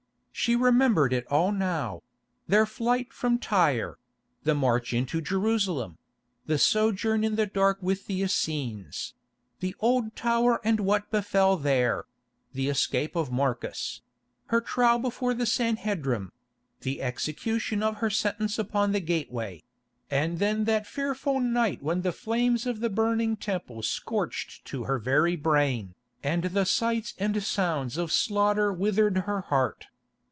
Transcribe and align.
She 0.33 0.55
remembered 0.55 1.13
it 1.13 1.27
all 1.27 1.51
now—their 1.51 2.65
flight 2.65 3.13
from 3.13 3.37
Tyre; 3.37 3.99
the 4.41 4.55
march 4.55 4.91
into 4.91 5.21
Jerusalem; 5.21 5.99
the 6.47 6.57
sojourn 6.57 7.23
in 7.23 7.35
the 7.35 7.45
dark 7.45 7.77
with 7.83 8.07
the 8.07 8.23
Essenes; 8.23 9.13
the 9.59 9.75
Old 9.79 10.15
Tower 10.15 10.59
and 10.63 10.79
what 10.79 11.11
befell 11.11 11.57
there; 11.57 12.05
the 12.53 12.69
escape 12.69 13.15
of 13.15 13.31
Marcus; 13.31 14.01
her 14.47 14.59
trial 14.61 14.97
before 14.97 15.35
the 15.35 15.45
Sanhedrim; 15.45 16.31
the 16.79 17.03
execution 17.03 17.83
of 17.83 17.97
her 17.97 18.09
sentence 18.09 18.57
upon 18.57 18.93
the 18.93 18.99
gateway; 19.01 19.61
and 20.09 20.39
then 20.39 20.63
that 20.63 20.87
fearful 20.87 21.39
night 21.39 21.83
when 21.83 22.01
the 22.01 22.11
flames 22.11 22.65
of 22.65 22.79
the 22.79 22.89
burning 22.89 23.37
Temple 23.37 23.83
scorched 23.83 24.65
to 24.65 24.85
her 24.85 24.97
very 24.97 25.35
brain, 25.35 25.93
and 26.23 26.45
the 26.45 26.65
sights 26.65 27.13
and 27.19 27.43
sounds 27.43 27.95
of 27.95 28.11
slaughter 28.11 28.73
withered 28.73 29.19
her 29.27 29.41
heart. 29.41 29.85